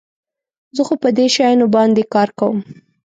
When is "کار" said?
2.13-2.29